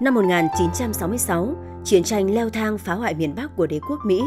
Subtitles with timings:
[0.00, 4.20] Năm 1966, chiến tranh leo thang phá hoại miền Bắc của đế quốc Mỹ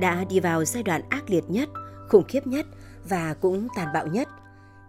[0.00, 1.68] đã đi vào giai đoạn ác liệt nhất,
[2.08, 2.66] khủng khiếp nhất
[3.08, 4.28] và cũng tàn bạo nhất.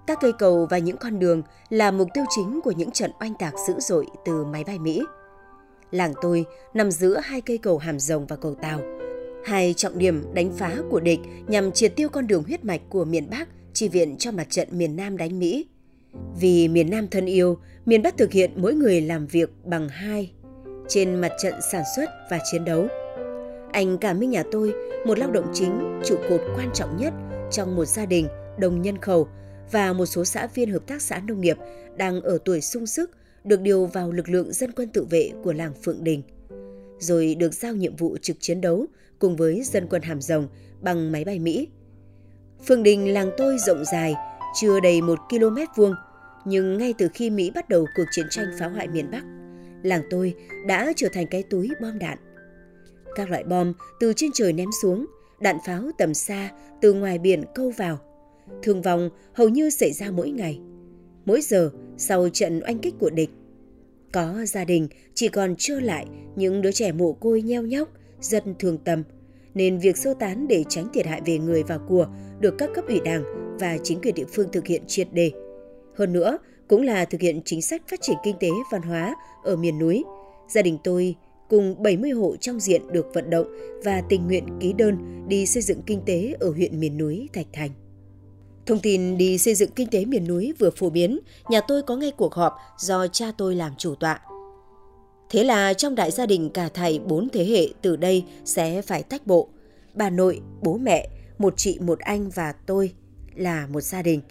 [0.08, 3.34] Các cây cầu và những con đường là mục tiêu chính của những trận oanh
[3.34, 5.02] tạc dữ dội từ máy bay Mỹ.
[5.92, 8.80] Làng tôi nằm giữa hai cây cầu Hàm Rồng và cầu Tàu.
[9.46, 13.06] Hai trọng điểm đánh phá của địch nhằm triệt tiêu con đường huyết mạch của
[13.06, 15.66] miền Bắc chi viện cho mặt trận miền Nam đánh Mỹ.
[16.40, 20.32] Vì miền Nam thân yêu, miền Bắc thực hiện mỗi người làm việc bằng hai
[20.88, 22.88] trên mặt trận sản xuất và chiến đấu.
[23.72, 24.74] Anh Cả Minh nhà tôi,
[25.08, 27.14] một lao động chính, trụ cột quan trọng nhất
[27.52, 29.28] trong một gia đình đồng nhân khẩu
[29.72, 31.58] và một số xã viên hợp tác xã nông nghiệp
[31.98, 33.12] đang ở tuổi sung sức
[33.44, 36.22] được điều vào lực lượng dân quân tự vệ của làng Phượng Đình.
[37.00, 38.86] Rồi được giao nhiệm vụ trực chiến đấu
[39.20, 40.48] cùng với dân quân Hàm Rồng
[40.82, 41.68] bằng máy bay Mỹ.
[42.68, 44.14] Phượng Đình làng tôi rộng dài,
[44.54, 45.96] chưa đầy một km vuông,
[46.46, 49.24] nhưng ngay từ khi Mỹ bắt đầu cuộc chiến tranh phá hoại miền Bắc,
[49.84, 50.34] làng tôi
[50.68, 52.18] đã trở thành cái túi bom đạn.
[53.16, 55.06] Các loại bom từ trên trời ném xuống,
[55.42, 56.50] đạn pháo tầm xa
[56.82, 58.00] từ ngoài biển câu vào.
[58.64, 60.60] Thương vong hầu như xảy ra mỗi ngày.
[61.26, 63.30] Mỗi giờ sau trận oanh kích của địch,
[64.12, 67.90] có gia đình chỉ còn trơ lại những đứa trẻ mồ côi nheo nhóc,
[68.22, 69.04] dân thường tâm,
[69.54, 72.08] nên việc sơ tán để tránh thiệt hại về người và của
[72.40, 75.32] được các cấp ủy đảng và chính quyền địa phương thực hiện triệt đề.
[75.96, 76.38] Hơn nữa,
[76.68, 80.04] cũng là thực hiện chính sách phát triển kinh tế văn hóa ở miền núi.
[80.48, 81.16] Gia đình tôi
[81.50, 83.48] cùng 70 hộ trong diện được vận động
[83.84, 87.48] và tình nguyện ký đơn đi xây dựng kinh tế ở huyện miền núi Thạch
[87.54, 87.70] Thành.
[88.66, 91.96] Thông tin đi xây dựng kinh tế miền núi vừa phổ biến, nhà tôi có
[91.96, 94.22] ngay cuộc họp do cha tôi làm chủ tọa.
[95.30, 99.04] Thế là trong đại gia đình cả thầy bốn thế hệ từ đây sẽ phải
[99.04, 99.50] tách bộ.
[99.94, 102.94] Bà nội, bố mẹ, một chị, một anh và tôi
[103.36, 104.22] là một gia đình.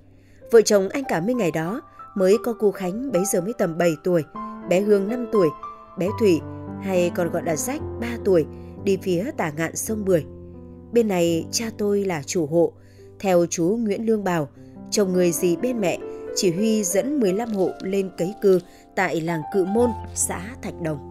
[0.50, 1.80] Vợ chồng anh cả Minh ngày đó
[2.14, 4.24] mới có cô Khánh bấy giờ mới tầm 7 tuổi,
[4.68, 5.48] bé Hương 5 tuổi,
[5.98, 6.40] bé Thủy
[6.82, 8.46] hay còn gọi là Rách 3 tuổi
[8.84, 10.24] đi phía tả ngạn sông Bưởi.
[10.92, 12.72] Bên này cha tôi là chủ hộ,
[13.20, 14.48] theo chú Nguyễn Lương Bảo,
[14.90, 15.98] chồng người gì bên mẹ,
[16.36, 18.60] chỉ huy dẫn 15 hộ lên cấy cư
[18.96, 21.10] tại làng Cự Môn, xã Thạch Đồng.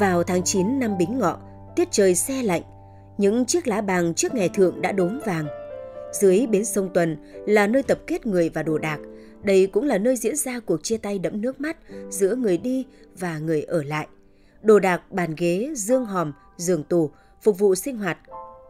[0.00, 1.38] Vào tháng 9 năm Bính Ngọ,
[1.76, 2.62] tiết trời xe lạnh,
[3.18, 5.46] những chiếc lá bàng trước ngày thượng đã đốm vàng.
[6.12, 9.00] Dưới bến sông Tuần là nơi tập kết người và đồ đạc.
[9.44, 11.76] Đây cũng là nơi diễn ra cuộc chia tay đẫm nước mắt
[12.10, 12.86] giữa người đi
[13.18, 14.06] và người ở lại.
[14.62, 17.10] Đồ đạc, bàn ghế, dương hòm, giường tủ,
[17.42, 18.18] phục vụ sinh hoạt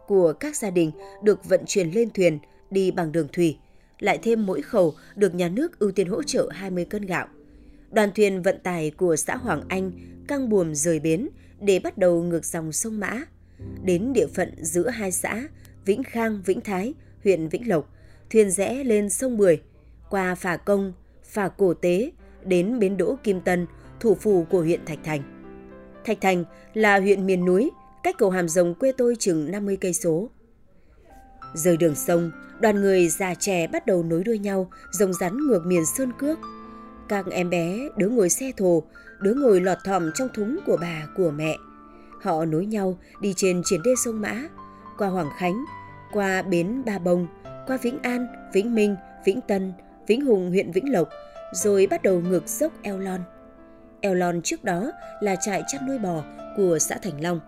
[0.06, 0.90] của các gia đình
[1.22, 2.38] được vận chuyển lên thuyền
[2.70, 3.58] đi bằng đường thủy.
[3.98, 7.26] Lại thêm mỗi khẩu được nhà nước ưu tiên hỗ trợ 20 cân gạo.
[7.90, 9.92] Đoàn thuyền vận tải của xã Hoàng Anh
[10.28, 11.28] căng buồm rời bến
[11.60, 13.20] để bắt đầu ngược dòng sông Mã.
[13.84, 15.48] Đến địa phận giữa hai xã
[15.84, 16.94] Vĩnh Khang, Vĩnh Thái,
[17.24, 17.88] huyện Vĩnh Lộc,
[18.30, 19.60] thuyền rẽ lên sông Bưởi,
[20.10, 20.92] qua phà công,
[21.24, 22.10] phà cổ tế,
[22.44, 23.66] đến bến đỗ Kim Tân,
[24.00, 25.22] thủ phủ của huyện Thạch Thành.
[26.04, 26.44] Thạch Thành
[26.74, 27.70] là huyện miền núi,
[28.02, 30.30] cách cầu Hàm Rồng quê tôi chừng 50 cây số.
[31.54, 35.66] Rời đường sông, đoàn người già trẻ bắt đầu nối đuôi nhau, rồng rắn ngược
[35.66, 36.38] miền sơn cước.
[37.08, 38.82] Các em bé, đứa ngồi xe thồ,
[39.20, 41.56] đứa ngồi lọt thỏm trong thúng của bà, của mẹ.
[42.22, 44.48] Họ nối nhau đi trên chiến đê sông Mã,
[44.98, 45.64] qua Hoàng Khánh,
[46.12, 47.26] qua bến Ba Bông,
[47.66, 49.72] qua Vĩnh An, Vĩnh Minh, Vĩnh Tân,
[50.06, 51.08] Vĩnh Hùng huyện Vĩnh Lộc,
[51.52, 53.20] rồi bắt đầu ngược dốc Eo Lon.
[54.00, 56.24] Eo Lon trước đó là trại chăn nuôi bò
[56.56, 57.40] của xã Thành Long.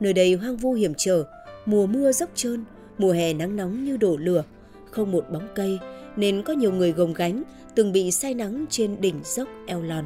[0.00, 1.24] Nơi đây hoang vu hiểm trở,
[1.66, 2.64] mùa mưa dốc trơn,
[2.98, 4.44] mùa hè nắng nóng như đổ lửa,
[4.90, 5.78] không một bóng cây
[6.16, 7.42] nên có nhiều người gồng gánh
[7.74, 10.04] từng bị say nắng trên đỉnh dốc Eo Lon.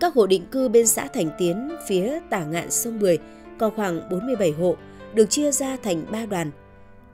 [0.00, 3.18] Các hộ định cư bên xã Thành Tiến phía tả ngạn sông Bưởi
[3.58, 4.76] có khoảng 47 hộ
[5.14, 6.50] được chia ra thành 3 đoàn.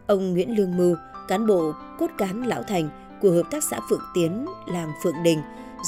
[0.07, 0.97] Ông Nguyễn Lương Mưu,
[1.29, 2.89] cán bộ cốt cán lão thành
[3.21, 5.39] của Hợp tác xã Phượng Tiến, làng Phượng Đình,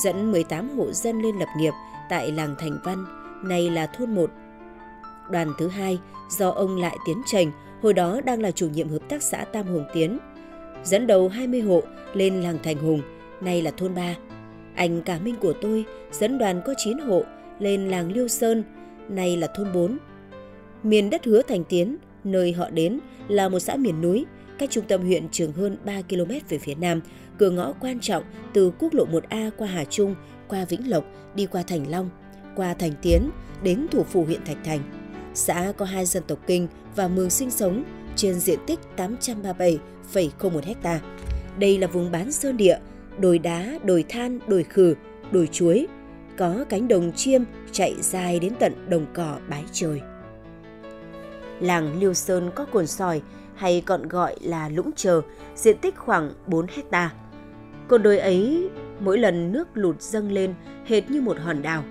[0.04, 1.72] dẫn 18 hộ dân lên lập nghiệp
[2.08, 3.04] tại làng Thành Văn,
[3.42, 4.30] nay là thôn 1.
[5.30, 5.98] Đoàn thứ hai
[6.30, 7.50] do ông Lại Tiến Trành,
[7.82, 10.18] hồi đó đang là chủ nhiệm Hợp tác xã Tam Hùng Tiến,
[10.84, 11.82] dẫn đầu 20 hộ
[12.14, 13.02] lên làng Thành Hùng,
[13.40, 14.14] nay là thôn 3.
[14.74, 17.22] Anh Cả Minh của tôi dẫn đoàn có 9 hộ
[17.58, 18.64] lên làng Liêu Sơn,
[19.08, 19.98] nay là thôn 4.
[20.82, 21.96] Miền đất hứa Thành Tiến,
[22.26, 24.26] nơi họ đến là một xã miền núi,
[24.58, 27.00] cách trung tâm huyện trường hơn 3 km về phía nam,
[27.38, 30.14] cửa ngõ quan trọng từ quốc lộ 1A qua Hà Trung,
[30.48, 32.10] qua Vĩnh Lộc, đi qua Thành Long,
[32.56, 33.30] qua Thành Tiến,
[33.62, 34.80] đến thủ phủ huyện Thạch Thành.
[35.34, 37.84] Xã có hai dân tộc Kinh và Mường sinh sống
[38.16, 41.00] trên diện tích 837,01 ha.
[41.58, 42.78] Đây là vùng bán sơn địa,
[43.18, 44.94] đồi đá, đồi than, đồi khử,
[45.30, 45.86] đồi chuối,
[46.38, 47.42] có cánh đồng chiêm
[47.72, 50.00] chạy dài đến tận đồng cỏ bái trời.
[51.60, 53.22] Làng Liêu Sơn có cồn sỏi
[53.54, 55.22] hay còn gọi là lũng chờ,
[55.54, 57.12] diện tích khoảng 4 hecta.
[57.88, 58.68] Cồn đồi ấy,
[59.00, 60.54] mỗi lần nước lụt dâng lên
[60.86, 61.84] hệt như một hòn đảo.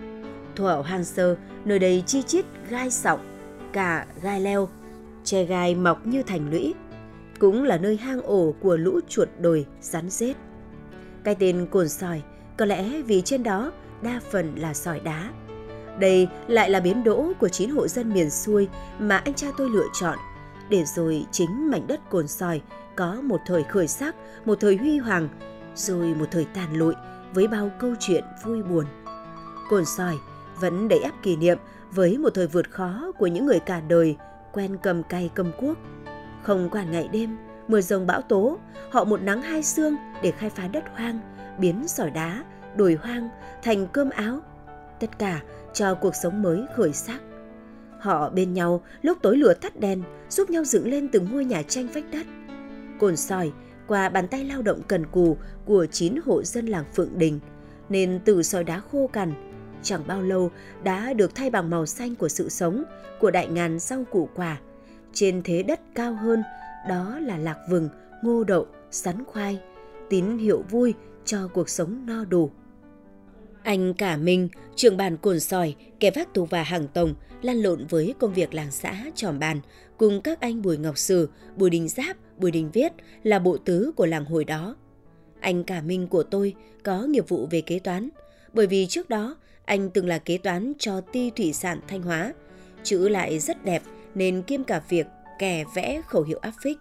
[0.56, 1.36] Thuở hoang sơ,
[1.66, 3.20] nơi đây chi chít gai sọng,
[3.74, 4.70] cả gai leo,
[5.24, 6.74] che gai mọc như thành lũy.
[7.40, 10.36] Cũng là nơi hang ổ của lũ chuột đồi, rắn rết.
[11.24, 12.22] Cái tên cồn sỏi
[12.58, 13.72] có lẽ vì trên đó
[14.02, 15.30] đa phần là sỏi đá.
[16.00, 18.68] Đây lại là biến đỗ của chín hộ dân miền xuôi
[19.00, 20.18] mà anh cha tôi lựa chọn,
[20.70, 22.62] để rồi chính mảnh đất cồn sỏi
[22.96, 24.16] có một thời khởi sắc,
[24.46, 25.30] một thời huy hoàng,
[25.76, 26.94] rồi một thời tàn lụi
[27.34, 28.86] với bao câu chuyện vui buồn.
[29.70, 30.16] Cồn sỏi
[30.60, 31.58] vẫn đầy áp kỷ niệm
[31.92, 34.16] với một thời vượt khó của những người cả đời
[34.52, 35.78] quen cầm cày cầm cuốc.
[36.44, 37.38] Không quản ngày đêm,
[37.68, 38.58] mưa rồng bão tố,
[38.92, 41.20] họ một nắng hai sương để khai phá đất hoang,
[41.60, 42.44] biến sỏi đá,
[42.76, 43.30] đồi hoang
[43.64, 44.40] thành cơm áo.
[45.00, 45.42] Tất cả
[45.74, 47.22] cho cuộc sống mới khởi sắc.
[48.00, 51.64] Họ bên nhau lúc tối lửa tắt đèn, giúp nhau dựng lên từng ngôi nhà
[51.64, 52.26] tranh vách đất.
[53.00, 53.52] Cồn sỏi
[53.88, 57.40] qua bàn tay lao động cần cù của chín hộ dân làng Phượng Đình,
[57.90, 59.34] nên từ sỏi đá khô cằn,
[59.84, 60.52] chẳng bao lâu
[60.84, 62.84] đã được thay bằng màu xanh của sự sống,
[63.20, 64.58] của đại ngàn rau củ quả.
[65.14, 66.44] Trên thế đất cao hơn,
[66.90, 67.90] đó là lạc vừng,
[68.24, 69.62] ngô đậu, sắn khoai,
[70.10, 70.94] tín hiệu vui
[71.26, 72.52] cho cuộc sống no đủ.
[73.66, 77.86] Anh Cả Minh, trưởng bàn cồn sỏi, kẻ vác tù và hàng tổng, lăn lộn
[77.90, 79.60] với công việc làng xã tròm bàn,
[79.98, 82.92] cùng các anh Bùi Ngọc Sử, Bùi Đình Giáp, Bùi Đình Viết
[83.24, 84.76] là bộ tứ của làng hồi đó.
[85.40, 86.54] Anh Cả Minh của tôi
[86.84, 88.10] có nghiệp vụ về kế toán,
[88.54, 92.34] bởi vì trước đó anh từng là kế toán cho ti thủy sản Thanh Hóa.
[92.84, 93.84] Chữ lại rất đẹp
[94.16, 95.08] nên kiêm cả việc
[95.40, 96.78] kẻ vẽ khẩu hiệu áp phích.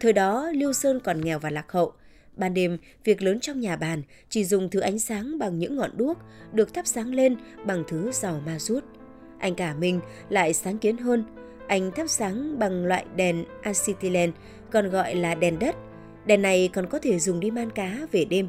[0.00, 1.92] Thời đó Lưu Sơn còn nghèo và lạc hậu,
[2.36, 5.90] Ban đêm, việc lớn trong nhà bàn chỉ dùng thứ ánh sáng bằng những ngọn
[5.96, 6.18] đuốc
[6.52, 7.36] được thắp sáng lên
[7.66, 8.84] bằng thứ dầu ma rút.
[9.38, 11.24] Anh cả mình lại sáng kiến hơn.
[11.66, 14.32] Anh thắp sáng bằng loại đèn acetylen,
[14.70, 15.76] còn gọi là đèn đất.
[16.26, 18.48] Đèn này còn có thể dùng đi man cá về đêm.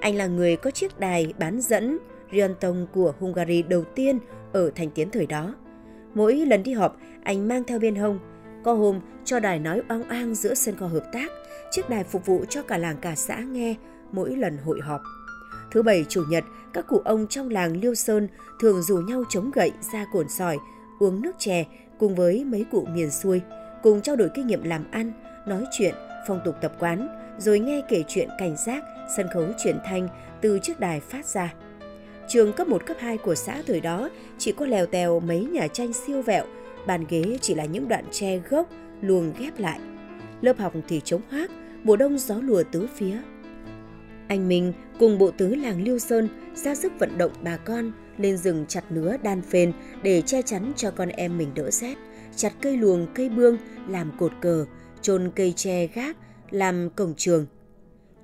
[0.00, 1.98] Anh là người có chiếc đài bán dẫn
[2.32, 4.18] Riantong của Hungary đầu tiên
[4.52, 5.54] ở thành tiến thời đó.
[6.14, 8.18] Mỗi lần đi họp, anh mang theo bên hông.
[8.66, 11.32] Có hôm cho đài nói oang oang giữa sân kho hợp tác,
[11.70, 13.74] chiếc đài phục vụ cho cả làng cả xã nghe
[14.12, 15.02] mỗi lần hội họp.
[15.70, 18.28] Thứ bảy chủ nhật, các cụ ông trong làng Liêu Sơn
[18.60, 20.58] thường rủ nhau chống gậy ra cồn sỏi,
[20.98, 21.64] uống nước chè
[21.98, 23.40] cùng với mấy cụ miền xuôi,
[23.82, 25.12] cùng trao đổi kinh nghiệm làm ăn,
[25.46, 25.94] nói chuyện,
[26.28, 27.08] phong tục tập quán,
[27.38, 28.84] rồi nghe kể chuyện cảnh giác,
[29.16, 30.08] sân khấu truyền thanh
[30.40, 31.54] từ chiếc đài phát ra.
[32.28, 35.68] Trường cấp 1, cấp 2 của xã thời đó chỉ có lèo tèo mấy nhà
[35.68, 36.44] tranh siêu vẹo,
[36.86, 39.80] bàn ghế chỉ là những đoạn tre gốc luồng ghép lại.
[40.40, 41.50] Lớp học thì trống hoác,
[41.84, 43.18] mùa đông gió lùa tứ phía.
[44.28, 48.36] Anh Minh cùng bộ tứ làng Liêu Sơn ra sức vận động bà con lên
[48.36, 49.72] rừng chặt nứa đan phên
[50.02, 51.94] để che chắn cho con em mình đỡ rét,
[52.36, 54.66] chặt cây luồng, cây bương làm cột cờ,
[55.02, 56.16] chôn cây tre gác
[56.50, 57.46] làm cổng trường.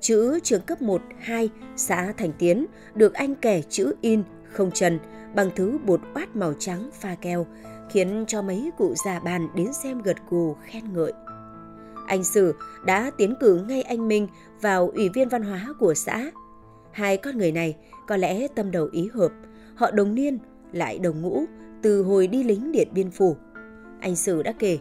[0.00, 4.22] Chữ trường cấp 1, 2, xã Thành Tiến được anh kẻ chữ in
[4.52, 4.98] không trần
[5.34, 7.46] bằng thứ bột oát màu trắng pha keo,
[7.92, 11.12] khiến cho mấy cụ già bàn đến xem gật gù khen ngợi.
[12.06, 12.54] Anh Sử
[12.84, 14.28] đã tiến cử ngay anh Minh
[14.60, 16.30] vào ủy viên văn hóa của xã.
[16.92, 19.32] Hai con người này có lẽ tâm đầu ý hợp,
[19.74, 20.38] họ đồng niên
[20.72, 21.44] lại đồng ngũ
[21.82, 23.36] từ hồi đi lính Điện Biên Phủ.
[24.00, 24.78] Anh Sử đã kể,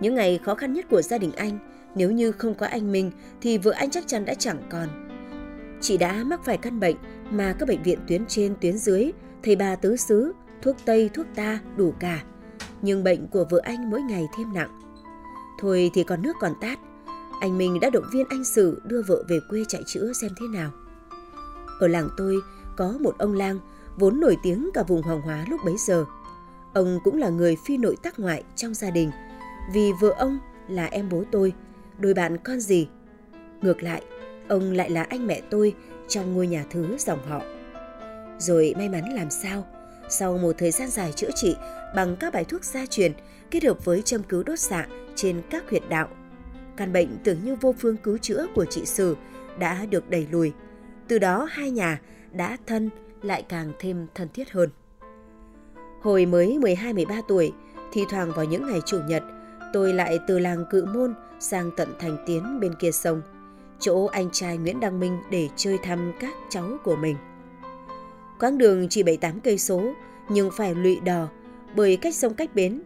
[0.00, 1.58] những ngày khó khăn nhất của gia đình anh,
[1.94, 3.10] nếu như không có anh Minh
[3.40, 4.88] thì vợ anh chắc chắn đã chẳng còn.
[5.80, 6.96] Chị đã mắc phải căn bệnh
[7.30, 9.12] mà các bệnh viện tuyến trên tuyến dưới,
[9.42, 12.22] thầy bà tứ xứ, thuốc Tây, thuốc ta đủ cả.
[12.82, 14.80] Nhưng bệnh của vợ anh mỗi ngày thêm nặng.
[15.58, 16.78] Thôi thì còn nước còn tát,
[17.40, 20.46] anh Minh đã động viên anh Sử đưa vợ về quê chạy chữa xem thế
[20.46, 20.70] nào.
[21.80, 22.36] Ở làng tôi
[22.76, 23.58] có một ông lang
[23.96, 26.04] vốn nổi tiếng cả vùng Hoàng Hóa lúc bấy giờ.
[26.74, 29.10] Ông cũng là người phi nội tác ngoại trong gia đình,
[29.72, 31.52] vì vợ ông là em bố tôi,
[31.98, 32.88] đôi bạn con gì.
[33.62, 34.02] Ngược lại,
[34.48, 35.74] ông lại là anh mẹ tôi
[36.08, 37.42] trong ngôi nhà thứ dòng họ.
[38.38, 39.66] Rồi may mắn làm sao,
[40.08, 41.56] sau một thời gian dài chữa trị
[41.94, 43.12] bằng các bài thuốc gia truyền
[43.50, 46.08] kết hợp với châm cứu đốt xạ trên các huyệt đạo.
[46.76, 49.16] Căn bệnh tưởng như vô phương cứu chữa của chị Sử
[49.58, 50.52] đã được đẩy lùi.
[51.08, 52.00] Từ đó hai nhà
[52.32, 52.90] đã thân
[53.22, 54.70] lại càng thêm thân thiết hơn.
[56.00, 57.52] Hồi mới 12-13 tuổi,
[57.92, 59.22] thì thoảng vào những ngày chủ nhật,
[59.72, 63.22] tôi lại từ làng Cự Môn sang tận thành tiến bên kia sông,
[63.80, 67.16] chỗ anh trai Nguyễn Đăng Minh để chơi thăm các cháu của mình.
[68.38, 69.92] Quãng đường chỉ 7-8 cây số,
[70.28, 71.28] nhưng phải lụy đò
[71.74, 72.82] bởi cách sông cách bến.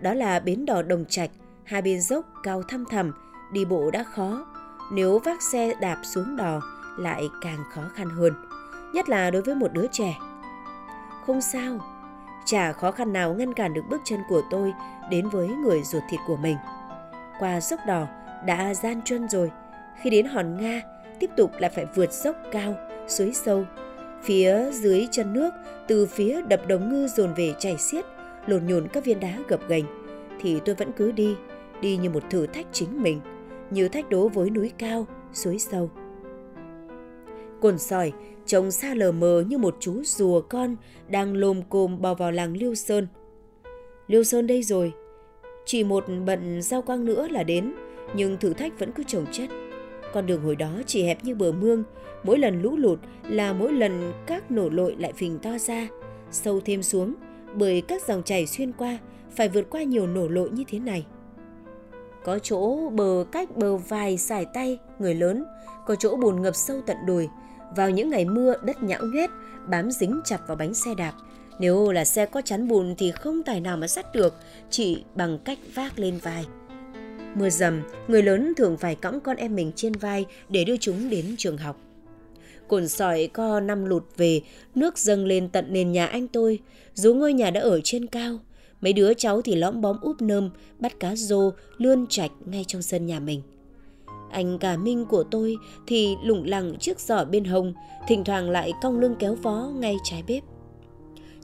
[0.00, 1.30] Đó là bến đò Đồng Trạch,
[1.64, 3.12] hai bên dốc cao thăm thẳm,
[3.52, 4.46] đi bộ đã khó,
[4.92, 6.60] nếu vác xe đạp xuống đò
[6.98, 8.32] lại càng khó khăn hơn,
[8.94, 10.18] nhất là đối với một đứa trẻ.
[11.26, 11.78] Không sao,
[12.44, 14.72] chả khó khăn nào ngăn cản được bước chân của tôi
[15.10, 16.56] đến với người ruột thịt của mình.
[17.38, 18.06] Qua dốc đò
[18.46, 19.50] đã gian chân rồi,
[20.02, 20.82] khi đến hòn Nga,
[21.20, 22.74] tiếp tục lại phải vượt dốc cao,
[23.08, 23.64] suối sâu.
[24.22, 25.50] Phía dưới chân nước,
[25.86, 28.04] từ phía đập đồng ngư dồn về chảy xiết,
[28.48, 29.84] lồn nhồn các viên đá gập ghềnh,
[30.40, 31.36] thì tôi vẫn cứ đi,
[31.80, 33.20] đi như một thử thách chính mình,
[33.70, 35.90] như thách đố với núi cao, suối sâu.
[37.60, 38.12] Cồn sỏi
[38.46, 40.76] trông xa lờ mờ như một chú rùa con
[41.08, 43.06] đang lồm cồm bò vào làng Liêu Sơn.
[44.06, 44.92] Liêu Sơn đây rồi,
[45.66, 47.74] chỉ một bận giao quang nữa là đến,
[48.14, 49.48] nhưng thử thách vẫn cứ trồng chất.
[50.12, 51.84] Con đường hồi đó chỉ hẹp như bờ mương,
[52.22, 55.88] mỗi lần lũ lụt là mỗi lần các nổ lội lại phình to ra,
[56.30, 57.14] sâu thêm xuống,
[57.54, 58.98] bởi các dòng chảy xuyên qua
[59.36, 61.06] phải vượt qua nhiều nổ lội như thế này.
[62.24, 65.44] Có chỗ bờ cách bờ vài sải tay, người lớn,
[65.86, 67.28] có chỗ bùn ngập sâu tận đùi.
[67.76, 69.30] Vào những ngày mưa, đất nhão nhét,
[69.66, 71.12] bám dính chặt vào bánh xe đạp.
[71.60, 74.34] Nếu là xe có chắn bùn thì không tài nào mà sắt được,
[74.70, 76.46] chỉ bằng cách vác lên vai.
[77.34, 81.10] Mưa dầm, người lớn thường phải cõng con em mình trên vai để đưa chúng
[81.10, 81.76] đến trường học.
[82.68, 84.40] Cồn sỏi co năm lụt về,
[84.74, 86.58] nước dâng lên tận nền nhà anh tôi,
[86.94, 88.38] dù ngôi nhà đã ở trên cao.
[88.80, 92.82] Mấy đứa cháu thì lõm bóm úp nơm, bắt cá rô, lươn chạch ngay trong
[92.82, 93.42] sân nhà mình.
[94.30, 95.56] Anh cả minh của tôi
[95.86, 97.74] thì lủng lẳng chiếc giỏ bên hông,
[98.08, 100.42] thỉnh thoảng lại cong lưng kéo vó ngay trái bếp.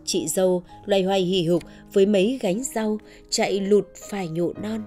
[0.04, 1.62] Chị dâu loay hoay hì hục
[1.92, 2.98] với mấy gánh rau,
[3.30, 4.84] chạy lụt phải nhộ non.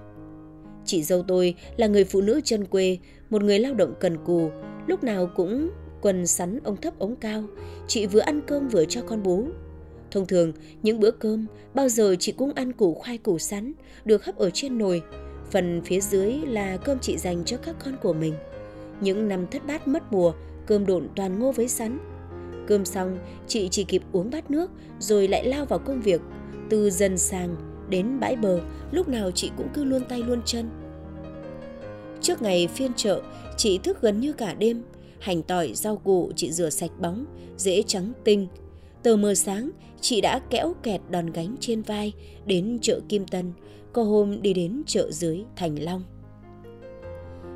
[0.86, 2.98] Chị dâu tôi là người phụ nữ chân quê,
[3.30, 4.50] một người lao động cần cù,
[4.88, 5.70] lúc nào cũng
[6.02, 7.44] quần sắn ống thấp ống cao,
[7.88, 9.48] chị vừa ăn cơm vừa cho con bú.
[10.12, 10.52] Thông thường,
[10.84, 13.74] những bữa cơm bao giờ chị cũng ăn củ khoai củ sắn
[14.06, 15.02] được hấp ở trên nồi.
[15.52, 18.34] Phần phía dưới là cơm chị dành cho các con của mình.
[19.02, 20.34] Những năm thất bát mất mùa,
[20.66, 22.00] cơm độn toàn ngô với sắn.
[22.68, 26.22] Cơm xong, chị chỉ kịp uống bát nước rồi lại lao vào công việc.
[26.70, 27.56] Từ dần sàng
[27.90, 28.60] đến bãi bờ,
[28.92, 30.70] lúc nào chị cũng cứ luôn tay luôn chân.
[32.22, 33.22] Trước ngày phiên chợ,
[33.58, 34.84] chị thức gần như cả đêm.
[35.20, 37.26] Hành tỏi, rau củ chị rửa sạch bóng,
[37.58, 38.48] dễ trắng tinh.
[39.04, 39.70] Tờ mờ sáng,
[40.02, 42.14] chị đã kéo kẹt đòn gánh trên vai
[42.46, 43.54] đến chợ Kim Tân,
[43.94, 46.04] có hôm đi đến chợ dưới Thành Long.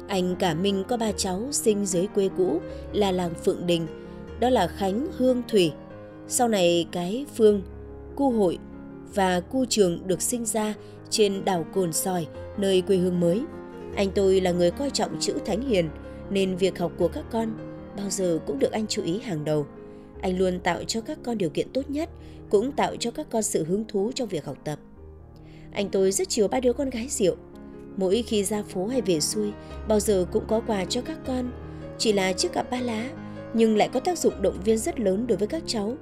[0.08, 2.60] Anh cả Minh có ba cháu sinh dưới quê cũ
[2.94, 3.88] là làng Phượng Đình,
[4.40, 5.72] đó là Khánh Hương Thủy.
[6.28, 7.62] Sau này cái Phương,
[8.16, 8.58] Cu Hội
[9.14, 10.74] và Cu Trường được sinh ra
[11.10, 12.28] trên đảo Cồn Sòi,
[12.58, 13.42] nơi quê hương mới.
[13.96, 15.90] Anh tôi là người coi trọng chữ Thánh Hiền,
[16.32, 17.58] nên việc học của các con
[17.98, 19.66] bao giờ cũng được anh chú ý hàng đầu.
[20.22, 22.10] Anh luôn tạo cho các con điều kiện tốt nhất,
[22.50, 24.80] cũng tạo cho các con sự hứng thú trong việc học tập.
[25.72, 27.36] Anh tôi rất chiều ba đứa con gái rượu.
[27.98, 29.52] Mỗi khi ra phố hay về xuôi,
[29.88, 31.52] bao giờ cũng có quà cho các con.
[31.98, 33.10] Chỉ là chiếc cặp ba lá,
[33.54, 35.96] nhưng lại có tác dụng động viên rất lớn đối với các cháu.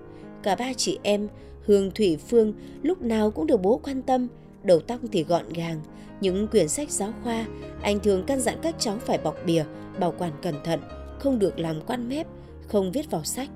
[0.44, 1.28] Cả ba chị em,
[1.66, 4.28] Hương Thủy Phương lúc nào cũng được bố quan tâm,
[4.64, 5.82] đầu tóc thì gọn gàng.
[6.22, 7.46] Những quyển sách giáo khoa,
[7.82, 9.64] anh thường căn dặn các cháu phải bọc bìa,
[10.00, 10.80] bảo quản cẩn thận,
[11.20, 12.28] không được làm quan mép,
[12.68, 13.50] không viết vào sách.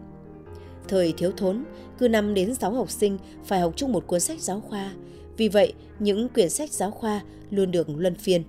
[0.87, 1.63] Thời thiếu thốn,
[1.97, 4.91] cứ 5 đến 6 học sinh phải học chung một cuốn sách giáo khoa.
[5.37, 8.43] Vì vậy, những quyển sách giáo khoa luôn được luân phiên.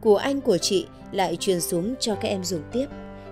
[0.00, 2.86] Của anh của chị lại truyền xuống cho các em dùng tiếp.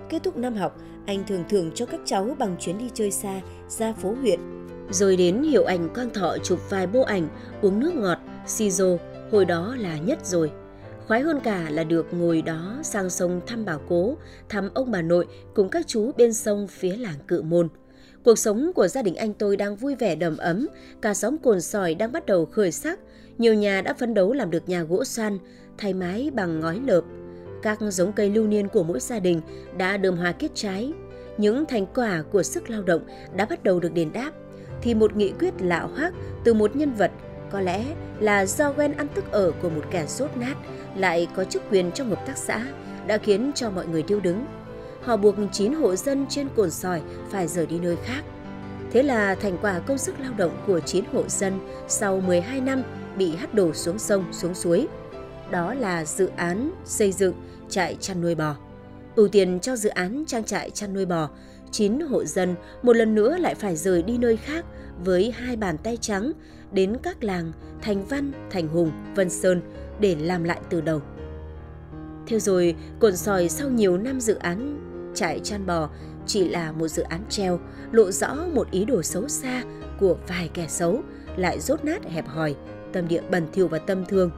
[0.09, 3.41] Kết thúc năm học, anh thường thường cho các cháu bằng chuyến đi chơi xa
[3.67, 4.39] ra phố huyện.
[4.89, 7.27] Rồi đến hiệu ảnh con thọ chụp vài bộ ảnh,
[7.61, 8.97] uống nước ngọt, si rô,
[9.31, 10.51] hồi đó là nhất rồi.
[11.07, 14.17] Khoái hơn cả là được ngồi đó sang sông thăm bà cố,
[14.49, 17.69] thăm ông bà nội cùng các chú bên sông phía làng cự môn.
[18.23, 20.67] Cuộc sống của gia đình anh tôi đang vui vẻ đầm ấm,
[21.01, 22.99] cả xóm cồn sỏi đang bắt đầu khởi sắc,
[23.37, 25.37] nhiều nhà đã phấn đấu làm được nhà gỗ xoan,
[25.77, 27.03] thay mái bằng ngói lợp.
[27.61, 29.41] Các giống cây lưu niên của mỗi gia đình
[29.77, 30.93] đã đơm hoa kết trái.
[31.37, 33.01] Những thành quả của sức lao động
[33.35, 34.31] đã bắt đầu được đền đáp.
[34.81, 37.11] Thì một nghị quyết lạ hoác từ một nhân vật
[37.51, 37.85] có lẽ
[38.19, 40.55] là do ghen ăn tức ở của một kẻ sốt nát
[40.95, 42.65] lại có chức quyền trong hợp tác xã
[43.07, 44.45] đã khiến cho mọi người điêu đứng
[45.07, 48.23] họ buộc 9 hộ dân trên cồn sỏi phải rời đi nơi khác.
[48.91, 52.83] Thế là thành quả công sức lao động của 9 hộ dân sau 12 năm
[53.17, 54.87] bị hắt đổ xuống sông, xuống suối.
[55.51, 57.33] Đó là dự án xây dựng
[57.69, 58.55] trại chăn nuôi bò.
[59.15, 61.29] Ưu tiên cho dự án trang trại chăn nuôi bò,
[61.71, 64.65] 9 hộ dân một lần nữa lại phải rời đi nơi khác
[65.05, 66.31] với hai bàn tay trắng
[66.71, 69.61] đến các làng Thành Văn, Thành Hùng, Vân Sơn
[69.99, 71.01] để làm lại từ đầu.
[72.27, 74.83] Theo rồi, cồn sỏi sau nhiều năm dự án
[75.15, 75.89] trại chăn bò
[76.25, 77.59] chỉ là một dự án treo,
[77.91, 79.63] lộ rõ một ý đồ xấu xa
[79.99, 81.01] của vài kẻ xấu,
[81.37, 82.55] lại rốt nát hẹp hòi,
[82.93, 84.31] tâm địa bẩn thỉu và tâm thương.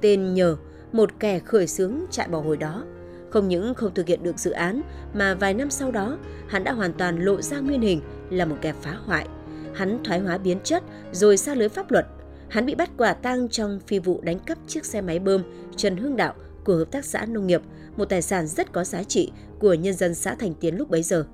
[0.00, 0.56] Tên nhờ,
[0.92, 2.84] một kẻ khởi xướng trại bò hồi đó,
[3.30, 4.82] không những không thực hiện được dự án
[5.14, 8.56] mà vài năm sau đó hắn đã hoàn toàn lộ ra nguyên hình là một
[8.60, 9.26] kẻ phá hoại.
[9.74, 12.06] Hắn thoái hóa biến chất rồi xa lưới pháp luật.
[12.48, 15.42] Hắn bị bắt quả tang trong phi vụ đánh cắp chiếc xe máy bơm
[15.76, 16.34] Trần Hương Đạo
[16.64, 17.62] của Hợp tác xã Nông nghiệp,
[17.96, 21.02] một tài sản rất có giá trị của nhân dân xã Thành Tiến lúc bấy
[21.02, 21.26] giờ.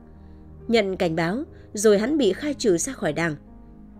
[0.68, 3.36] Nhận cảnh báo, rồi hắn bị khai trừ ra khỏi đảng.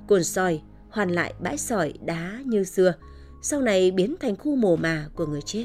[0.08, 2.94] Cồn sỏi hoàn lại bãi sỏi đá như xưa,
[3.42, 5.64] sau này biến thành khu mồ mà của người chết.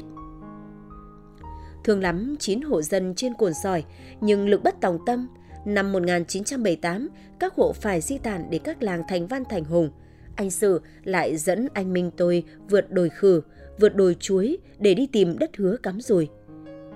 [1.84, 3.84] Thương lắm 9 hộ dân trên cồn sỏi,
[4.20, 5.28] nhưng lực bất tòng tâm.
[5.64, 9.90] Năm 1978, các hộ phải di tản đến các làng thành văn thành hùng.
[10.36, 13.42] Anh Sử lại dẫn anh Minh tôi vượt đồi khử,
[13.80, 16.28] vượt đồi chuối để đi tìm đất hứa cắm rùi.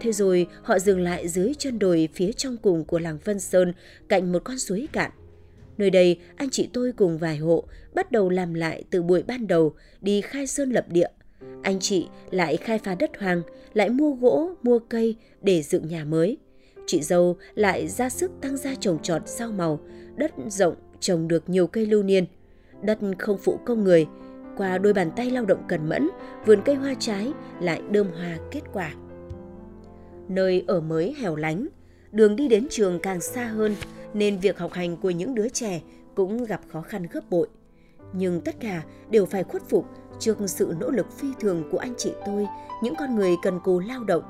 [0.01, 3.73] Thế rồi họ dừng lại dưới chân đồi phía trong cùng của làng Vân Sơn
[4.09, 5.11] cạnh một con suối cạn.
[5.79, 9.47] Nơi đây, anh chị tôi cùng vài hộ bắt đầu làm lại từ buổi ban
[9.47, 11.09] đầu đi khai sơn lập địa.
[11.63, 13.43] Anh chị lại khai phá đất hoang,
[13.75, 16.39] lại mua gỗ, mua cây để dựng nhà mới.
[16.87, 19.81] Chị dâu lại ra sức tăng gia trồng trọt sao màu,
[20.17, 22.27] đất rộng trồng được nhiều cây lưu niên.
[22.83, 24.07] Đất không phụ công người,
[24.57, 26.09] qua đôi bàn tay lao động cần mẫn,
[26.47, 28.95] vườn cây hoa trái lại đơm hoa kết quả.
[30.29, 31.67] Nơi ở mới hẻo lánh,
[32.13, 33.75] đường đi đến trường càng xa hơn
[34.15, 35.83] nên việc học hành của những đứa trẻ
[36.15, 37.49] cũng gặp khó khăn gấp bội.
[38.13, 39.87] Nhưng tất cả đều phải khuất phục
[40.19, 42.47] trước sự nỗ lực phi thường của anh chị tôi,
[42.83, 44.23] những con người cần cù lao động.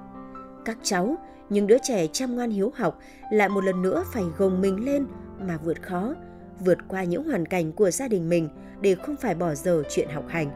[0.64, 1.16] Các cháu,
[1.50, 2.98] những đứa trẻ chăm ngoan hiếu học
[3.30, 5.06] lại một lần nữa phải gồng mình lên
[5.40, 6.14] mà vượt khó,
[6.60, 8.48] vượt qua những hoàn cảnh của gia đình mình
[8.80, 10.50] để không phải bỏ dở chuyện học hành.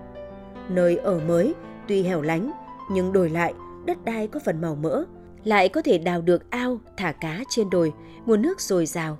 [0.69, 1.55] Nơi ở mới
[1.89, 2.51] tuy hẻo lánh
[2.91, 3.55] nhưng đổi lại
[3.87, 5.05] đất đai có phần màu mỡ,
[5.45, 7.93] lại có thể đào được ao thả cá trên đồi,
[8.27, 9.19] nguồn nước dồi dào.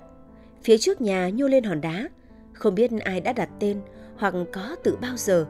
[0.63, 2.09] Phía trước nhà nhô lên hòn đá,
[2.53, 3.81] không biết ai đã đặt tên
[4.17, 5.45] hoặc có từ bao giờ.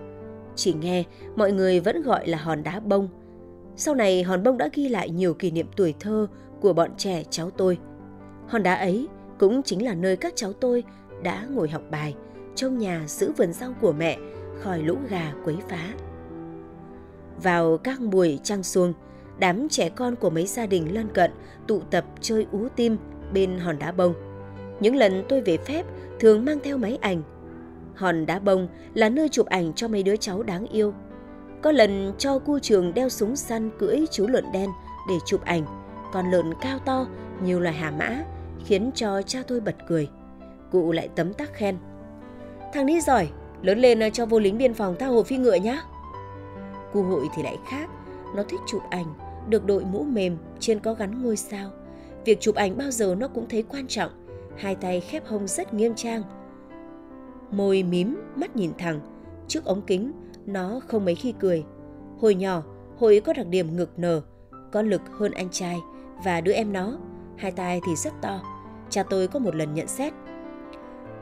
[0.55, 1.03] Chỉ nghe
[1.35, 3.07] mọi người vẫn gọi là hòn đá bông.
[3.75, 6.27] Sau này hòn bông đã ghi lại nhiều kỷ niệm tuổi thơ
[6.61, 7.77] của bọn trẻ cháu tôi.
[8.47, 9.07] Hòn đá ấy
[9.39, 10.83] cũng chính là nơi các cháu tôi
[11.23, 12.15] đã ngồi học bài,
[12.55, 14.17] trong nhà giữ vườn rau của mẹ
[14.59, 15.93] khỏi lũ gà quấy phá.
[17.43, 18.93] Vào các buổi trăng xuông,
[19.39, 21.31] đám trẻ con của mấy gia đình lân cận
[21.67, 22.97] tụ tập chơi ú tim
[23.33, 24.13] bên hòn đá bông.
[24.79, 25.85] Những lần tôi về phép
[26.19, 27.21] thường mang theo máy ảnh.
[27.95, 30.93] Hòn đá bông là nơi chụp ảnh cho mấy đứa cháu đáng yêu.
[31.61, 34.69] Có lần cho cu trường đeo súng săn cưỡi chú lợn đen
[35.09, 35.65] để chụp ảnh,
[36.13, 37.07] con lợn cao to
[37.43, 38.23] nhiều loài hà mã
[38.65, 40.09] khiến cho cha tôi bật cười.
[40.71, 41.77] Cụ lại tấm tắc khen.
[42.73, 43.29] Thằng đi giỏi,
[43.61, 45.81] lớn lên cho vô lính biên phòng tha hồ phi ngựa nhá.
[46.93, 47.89] Cụ hội thì lại khác,
[48.35, 49.05] nó thích chụp ảnh,
[49.49, 51.69] được đội mũ mềm, trên có gắn ngôi sao.
[52.25, 54.11] Việc chụp ảnh bao giờ nó cũng thấy quan trọng,
[54.57, 56.23] hai tay khép hông rất nghiêm trang.
[57.51, 58.99] Môi mím, mắt nhìn thẳng,
[59.47, 60.11] trước ống kính,
[60.45, 61.63] nó không mấy khi cười.
[62.19, 62.63] Hồi nhỏ,
[63.01, 64.21] Hồi có đặc điểm ngực nở,
[64.71, 65.77] có lực hơn anh trai
[66.23, 66.97] và đứa em nó,
[67.37, 68.41] hai tay thì rất to.
[68.89, 70.13] Cha tôi có một lần nhận xét.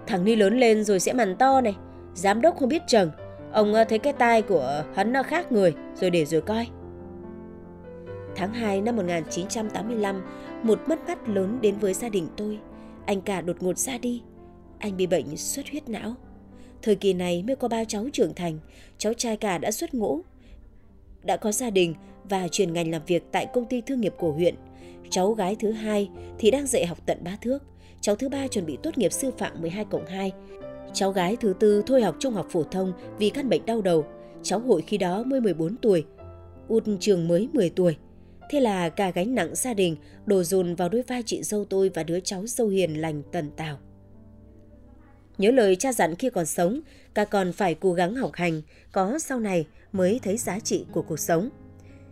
[0.07, 1.75] Thằng Ni lớn lên rồi sẽ màn to này,
[2.13, 3.11] giám đốc không biết chừng,
[3.51, 6.67] ông ờ, thấy cái tai của hắn nó khác người rồi để rồi coi.
[8.35, 10.21] Tháng 2 năm 1985,
[10.63, 12.59] một mất mát lớn đến với gia đình tôi.
[13.05, 14.23] Anh cả đột ngột ra đi.
[14.79, 16.15] Anh bị bệnh xuất huyết não.
[16.81, 18.59] Thời kỳ này mới có ba cháu trưởng thành,
[18.97, 20.21] cháu trai cả đã xuất ngũ.
[21.23, 24.31] Đã có gia đình và chuyển ngành làm việc tại công ty thương nghiệp của
[24.31, 24.55] huyện.
[25.09, 27.63] Cháu gái thứ hai thì đang dạy học tận ba thước.
[28.01, 30.31] Cháu thứ ba chuẩn bị tốt nghiệp sư phạm 12 cộng 2.
[30.93, 34.05] Cháu gái thứ tư thôi học trung học phổ thông vì căn bệnh đau đầu.
[34.43, 36.05] Cháu hội khi đó mới 14 tuổi.
[36.67, 37.95] Út trường mới 10 tuổi.
[38.49, 41.89] Thế là cả gánh nặng gia đình đổ dồn vào đôi vai chị dâu tôi
[41.89, 43.77] và đứa cháu dâu hiền lành tần tào.
[45.39, 46.81] Nhớ lời cha dặn khi còn sống,
[47.13, 51.01] các con phải cố gắng học hành, có sau này mới thấy giá trị của
[51.01, 51.49] cuộc sống.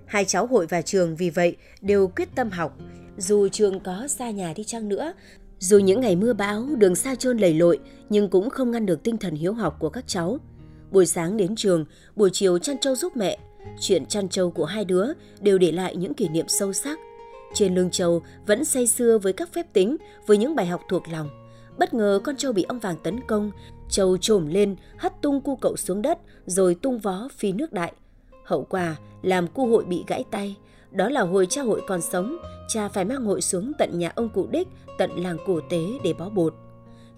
[0.06, 2.78] Hai cháu hội và trường vì vậy đều quyết tâm học.
[3.18, 5.14] Dù trường có xa nhà đi chăng nữa,
[5.60, 9.04] dù những ngày mưa bão, đường xa trơn lầy lội, nhưng cũng không ngăn được
[9.04, 10.40] tinh thần hiếu học của các cháu.
[10.92, 11.86] Buổi sáng đến trường,
[12.16, 13.38] buổi chiều chăn trâu giúp mẹ,
[13.80, 15.06] Chuyện chăn trâu của hai đứa
[15.42, 17.00] đều để lại những kỷ niệm sâu sắc.
[17.54, 21.04] Trên lưng trâu vẫn say sưa với các phép tính, với những bài học thuộc
[21.10, 21.47] lòng.
[21.78, 23.52] Bất ngờ con trâu bị ông vàng tấn công,
[23.90, 27.94] trâu trồm lên, hất tung cu cậu xuống đất, rồi tung vó phi nước đại.
[28.46, 30.56] Hậu quả làm cu hội bị gãy tay.
[30.92, 32.38] Đó là hồi cha hội còn sống,
[32.68, 36.14] cha phải mang hội xuống tận nhà ông cụ đích, tận làng cổ tế để
[36.14, 36.56] bó bột.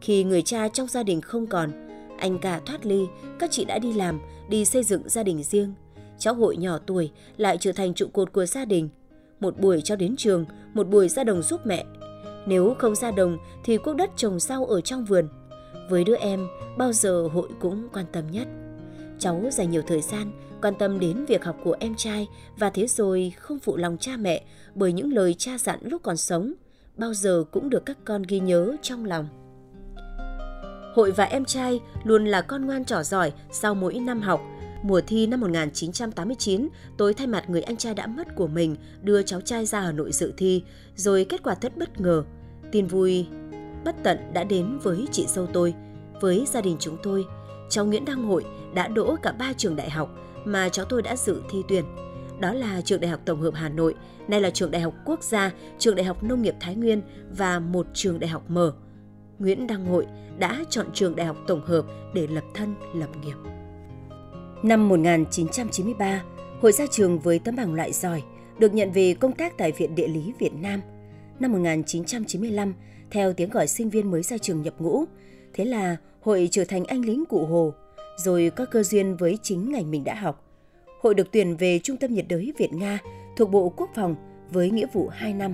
[0.01, 1.71] Khi người cha trong gia đình không còn,
[2.17, 3.07] anh cả thoát ly,
[3.39, 5.73] các chị đã đi làm, đi xây dựng gia đình riêng
[6.19, 8.89] cháu hội nhỏ tuổi lại trở thành trụ cột của gia đình.
[9.39, 11.85] Một buổi cho đến trường, một buổi ra đồng giúp mẹ.
[12.49, 15.29] Nếu không ra đồng thì cuốc đất trồng rau ở trong vườn.
[15.89, 18.47] Với đứa em, bao giờ hội cũng quan tâm nhất.
[19.19, 20.31] Cháu dành nhiều thời gian
[20.61, 24.17] quan tâm đến việc học của em trai và thế rồi không phụ lòng cha
[24.17, 24.43] mẹ
[24.75, 26.53] bởi những lời cha dặn lúc còn sống,
[26.97, 29.27] bao giờ cũng được các con ghi nhớ trong lòng.
[30.95, 34.41] Hội và em trai luôn là con ngoan trò giỏi sau mỗi năm học
[34.83, 39.21] Mùa thi năm 1989, tôi thay mặt người anh trai đã mất của mình đưa
[39.21, 40.63] cháu trai ra Hà Nội dự thi,
[40.95, 42.23] rồi kết quả thật bất ngờ.
[42.71, 43.27] Tin vui
[43.85, 45.73] bất tận đã đến với chị dâu tôi,
[46.21, 47.25] với gia đình chúng tôi.
[47.69, 51.15] Cháu Nguyễn Đăng Hội đã đỗ cả ba trường đại học mà cháu tôi đã
[51.15, 51.85] dự thi tuyển.
[52.39, 53.95] Đó là Trường Đại học Tổng hợp Hà Nội,
[54.27, 57.01] nay là Trường Đại học Quốc gia, Trường Đại học Nông nghiệp Thái Nguyên
[57.37, 58.73] và một trường đại học mở.
[59.39, 60.05] Nguyễn Đăng Hội
[60.39, 63.35] đã chọn Trường Đại học Tổng hợp để lập thân lập nghiệp.
[64.63, 66.23] Năm 1993,
[66.61, 68.23] Hội ra trường với tấm bằng loại giỏi,
[68.59, 70.81] được nhận về công tác tại Viện Địa lý Việt Nam.
[71.39, 72.73] Năm 1995,
[73.11, 75.05] theo tiếng gọi sinh viên mới ra trường nhập ngũ,
[75.53, 77.73] thế là Hội trở thành anh lính cụ Hồ,
[78.17, 80.45] rồi có cơ duyên với chính ngành mình đã học.
[81.01, 82.99] Hội được tuyển về Trung tâm nhiệt đới Việt Nga
[83.37, 84.15] thuộc Bộ Quốc phòng
[84.51, 85.53] với nghĩa vụ 2 năm.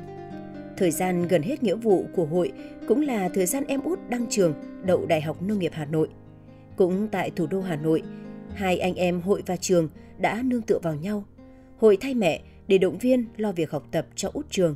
[0.77, 2.51] Thời gian gần hết nghĩa vụ của hội
[2.87, 6.09] cũng là thời gian em út đăng trường đậu Đại học Nông nghiệp Hà Nội.
[6.75, 8.03] Cũng tại thủ đô Hà Nội,
[8.53, 11.23] hai anh em hội và trường đã nương tựa vào nhau.
[11.77, 14.75] Hội thay mẹ để động viên lo việc học tập cho út trường.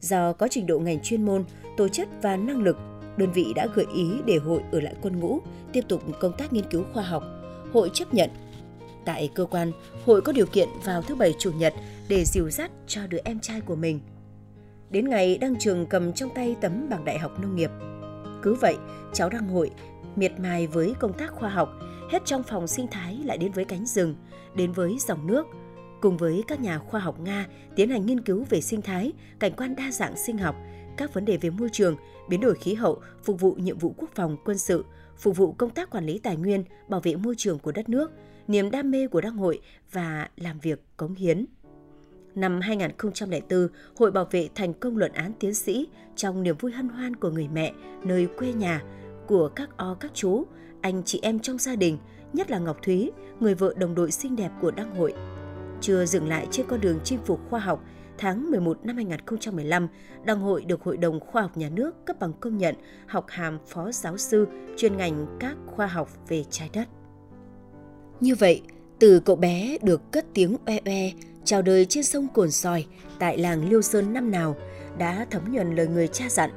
[0.00, 1.44] Do có trình độ ngành chuyên môn,
[1.76, 2.76] tổ chức và năng lực,
[3.16, 5.40] đơn vị đã gợi ý để hội ở lại quân ngũ,
[5.72, 7.24] tiếp tục công tác nghiên cứu khoa học.
[7.72, 8.30] Hội chấp nhận.
[9.04, 9.72] Tại cơ quan,
[10.04, 11.74] hội có điều kiện vào thứ bảy chủ nhật
[12.08, 14.00] để dìu dắt cho đứa em trai của mình.
[14.90, 17.70] Đến ngày đăng trường cầm trong tay tấm bằng đại học nông nghiệp.
[18.42, 18.76] Cứ vậy,
[19.12, 19.70] cháu đăng hội
[20.16, 21.72] miệt mài với công tác khoa học,
[22.10, 24.14] hết trong phòng sinh thái lại đến với cánh rừng,
[24.54, 25.46] đến với dòng nước,
[26.06, 29.52] cùng với các nhà khoa học Nga tiến hành nghiên cứu về sinh thái, cảnh
[29.56, 30.56] quan đa dạng sinh học,
[30.96, 31.96] các vấn đề về môi trường,
[32.28, 34.84] biến đổi khí hậu, phục vụ nhiệm vụ quốc phòng quân sự,
[35.16, 38.10] phục vụ công tác quản lý tài nguyên, bảo vệ môi trường của đất nước,
[38.48, 39.60] niềm đam mê của Đăng Hội
[39.92, 41.46] và làm việc cống hiến.
[42.34, 46.88] Năm 2004, Hội bảo vệ thành công luận án tiến sĩ trong niềm vui hân
[46.88, 47.72] hoan của người mẹ
[48.04, 48.82] nơi quê nhà,
[49.26, 50.44] của các o các chú,
[50.80, 51.98] anh chị em trong gia đình,
[52.32, 55.14] nhất là Ngọc Thúy, người vợ đồng đội xinh đẹp của Đăng Hội.
[55.80, 57.84] Chưa dừng lại trên con đường chinh phục khoa học,
[58.18, 59.88] tháng 11 năm 2015,
[60.24, 62.74] Đăng Hội được Hội đồng Khoa học Nhà nước cấp bằng công nhận
[63.06, 66.88] học hàm phó giáo sư chuyên ngành các khoa học về trái đất.
[68.20, 68.62] Như vậy,
[68.98, 71.10] từ cậu bé được cất tiếng oe oe,
[71.44, 72.86] chào đời trên sông Cồn Sòi
[73.18, 74.56] tại làng Liêu Sơn năm nào
[74.98, 76.50] đã thấm nhuần lời người cha dặn.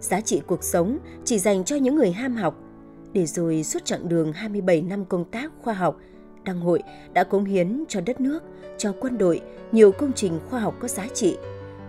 [0.00, 2.54] Giá trị cuộc sống chỉ dành cho những người ham học.
[3.12, 6.00] Để rồi suốt chặng đường 27 năm công tác khoa học,
[6.44, 8.42] Đăng Hội đã cống hiến cho đất nước,
[8.78, 9.40] cho quân đội
[9.72, 11.36] nhiều công trình khoa học có giá trị.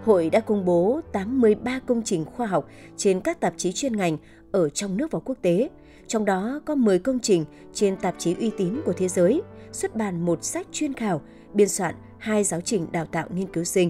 [0.05, 4.17] Hội đã công bố 83 công trình khoa học trên các tạp chí chuyên ngành
[4.51, 5.69] ở trong nước và quốc tế,
[6.07, 9.95] trong đó có 10 công trình trên tạp chí uy tín của thế giới, xuất
[9.95, 11.21] bản một sách chuyên khảo,
[11.53, 13.89] biên soạn hai giáo trình đào tạo nghiên cứu sinh,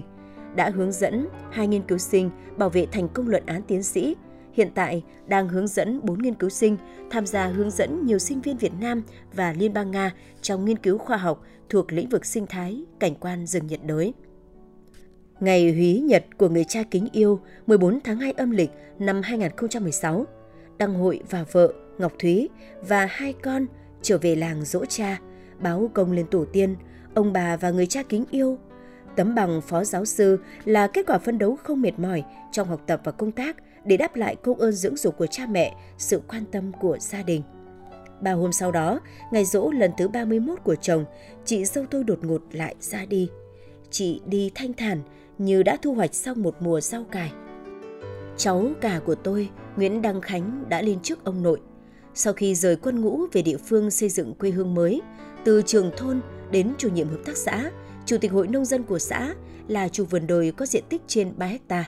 [0.56, 4.16] đã hướng dẫn hai nghiên cứu sinh bảo vệ thành công luận án tiến sĩ,
[4.52, 6.76] hiện tại đang hướng dẫn 4 nghiên cứu sinh
[7.10, 10.78] tham gia hướng dẫn nhiều sinh viên Việt Nam và Liên bang Nga trong nghiên
[10.78, 14.14] cứu khoa học thuộc lĩnh vực sinh thái, cảnh quan rừng nhiệt đới.
[15.40, 20.26] Ngày húy nhật của người cha kính yêu 14 tháng 2 âm lịch năm 2016,
[20.78, 22.48] Đăng Hội và vợ Ngọc Thúy
[22.80, 23.66] và hai con
[24.02, 25.18] trở về làng dỗ cha,
[25.60, 26.76] báo công lên tổ tiên,
[27.14, 28.58] ông bà và người cha kính yêu.
[29.16, 32.82] Tấm bằng phó giáo sư là kết quả phân đấu không mệt mỏi trong học
[32.86, 36.22] tập và công tác để đáp lại công ơn dưỡng dục của cha mẹ, sự
[36.28, 37.42] quan tâm của gia đình.
[38.20, 39.00] Ba hôm sau đó,
[39.32, 41.04] ngày dỗ lần thứ 31 của chồng,
[41.44, 43.30] chị dâu tôi đột ngột lại ra đi.
[43.90, 45.02] Chị đi thanh thản
[45.38, 47.32] như đã thu hoạch xong một mùa rau cải.
[48.36, 51.60] Cháu cả của tôi, Nguyễn Đăng Khánh đã lên trước ông nội.
[52.14, 55.02] Sau khi rời quân ngũ về địa phương xây dựng quê hương mới,
[55.44, 57.70] từ trường thôn đến chủ nhiệm hợp tác xã,
[58.06, 59.34] chủ tịch hội nông dân của xã
[59.68, 61.84] là chủ vườn đồi có diện tích trên 3 hecta.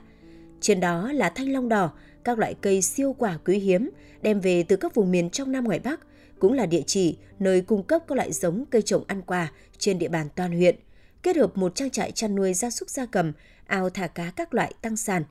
[0.63, 1.91] Trên đó là thanh long đỏ,
[2.25, 3.91] các loại cây siêu quả quý hiếm
[4.23, 6.01] đem về từ các vùng miền trong Nam ngoài Bắc,
[6.39, 9.99] cũng là địa chỉ nơi cung cấp các loại giống cây trồng ăn quả trên
[9.99, 10.77] địa bàn toàn huyện,
[11.23, 13.33] kết hợp một trang trại chăn nuôi gia súc gia cầm,
[13.67, 15.25] ao thả cá các loại tăng sản.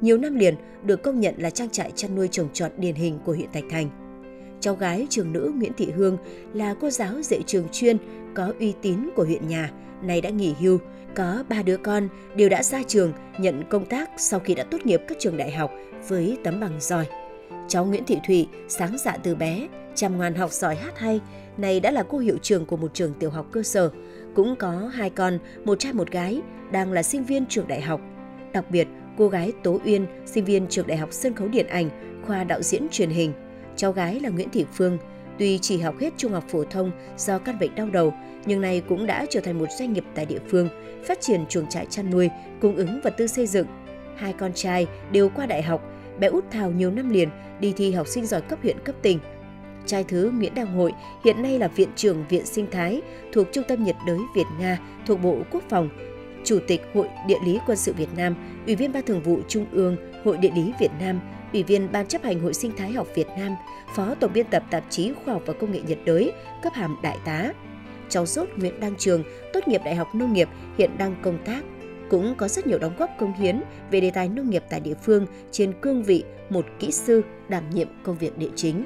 [0.00, 3.18] Nhiều năm liền được công nhận là trang trại chăn nuôi trồng trọt điển hình
[3.24, 3.90] của huyện Thạch Thành.
[4.60, 6.18] Cháu gái trường nữ Nguyễn Thị Hương
[6.54, 7.96] là cô giáo dạy trường chuyên
[8.34, 9.72] có uy tín của huyện nhà,
[10.02, 10.78] nay đã nghỉ hưu,
[11.16, 14.86] có ba đứa con đều đã ra trường nhận công tác sau khi đã tốt
[14.86, 15.72] nghiệp các trường đại học
[16.08, 17.06] với tấm bằng giỏi.
[17.68, 21.20] Cháu Nguyễn Thị Thủy sáng dạ từ bé, chăm ngoan học giỏi hát hay,
[21.56, 23.90] này đã là cô hiệu trưởng của một trường tiểu học cơ sở.
[24.34, 28.00] Cũng có hai con, một trai một gái, đang là sinh viên trường đại học.
[28.52, 31.90] Đặc biệt, cô gái Tố Uyên, sinh viên trường đại học sân khấu điện ảnh,
[32.26, 33.32] khoa đạo diễn truyền hình.
[33.76, 34.98] Cháu gái là Nguyễn Thị Phương,
[35.38, 38.14] tuy chỉ học hết trung học phổ thông do căn bệnh đau đầu,
[38.46, 40.68] nhưng nay cũng đã trở thành một doanh nghiệp tại địa phương,
[41.06, 43.66] phát triển chuồng trại chăn nuôi, cung ứng vật tư xây dựng.
[44.16, 45.82] Hai con trai đều qua đại học,
[46.20, 47.28] bé út Thảo nhiều năm liền
[47.60, 49.18] đi thi học sinh giỏi cấp huyện cấp tỉnh.
[49.86, 50.92] Trai thứ Nguyễn Đăng Hội
[51.24, 54.78] hiện nay là Viện trưởng Viện Sinh Thái thuộc Trung tâm nhiệt đới Việt Nga
[55.06, 55.88] thuộc Bộ Quốc phòng,
[56.44, 58.34] Chủ tịch Hội Địa lý Quân sự Việt Nam,
[58.66, 61.20] Ủy viên Ban Thường vụ Trung ương Hội Địa lý Việt Nam,
[61.56, 63.52] Ủy viên Ban chấp hành Hội Sinh thái học Việt Nam,
[63.94, 66.96] Phó Tổng biên tập tạp chí Khoa học và Công nghệ nhiệt đới, cấp hàm
[67.02, 67.52] đại tá.
[68.08, 71.64] Cháu Rốt Nguyễn Đăng Trường, tốt nghiệp Đại học Nông nghiệp, hiện đang công tác
[72.10, 74.94] cũng có rất nhiều đóng góp công hiến về đề tài nông nghiệp tại địa
[75.02, 78.84] phương trên cương vị một kỹ sư đảm nhiệm công việc địa chính.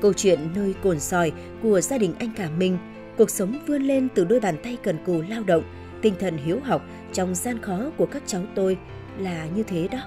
[0.00, 2.78] Câu chuyện nơi cồn sòi của gia đình anh Cả Minh,
[3.18, 5.62] cuộc sống vươn lên từ đôi bàn tay cần cù lao động,
[6.02, 8.78] tinh thần hiếu học trong gian khó của các cháu tôi
[9.18, 10.00] là như thế đó.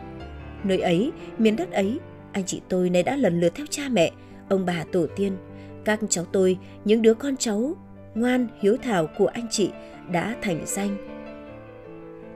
[0.63, 1.99] Nơi ấy, miền đất ấy,
[2.32, 4.12] anh chị tôi nay đã lần lượt theo cha mẹ,
[4.49, 5.38] ông bà tổ tiên.
[5.86, 7.76] Các cháu tôi, những đứa con cháu
[8.15, 9.69] ngoan hiếu thảo của anh chị
[10.12, 10.97] đã thành danh.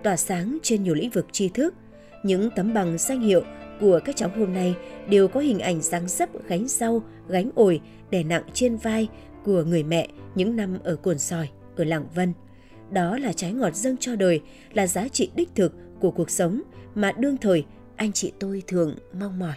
[0.03, 1.73] Tỏa sáng trên nhiều lĩnh vực tri thức,
[2.23, 3.41] những tấm bằng danh hiệu
[3.79, 4.75] của các cháu hôm nay
[5.09, 9.07] đều có hình ảnh dáng dấp gánh rau, gánh ổi đè nặng trên vai
[9.43, 12.33] của người mẹ những năm ở cồn sòi, ở làng Vân.
[12.91, 14.41] Đó là trái ngọt dâng cho đời,
[14.73, 16.61] là giá trị đích thực của cuộc sống
[16.95, 17.65] mà đương thời
[17.97, 19.55] anh chị tôi thường mong mỏi.